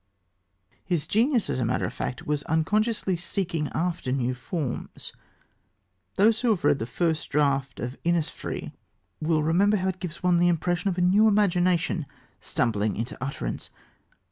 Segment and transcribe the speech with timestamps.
[0.83, 5.13] His genius, as a matter of fact, was unconsciously seeking after new forms.
[6.15, 8.71] Those who have read the first draft of Innisfree
[9.21, 12.07] will remember how it gives one the impression of a new imagination
[12.39, 13.69] stumbling into utterance.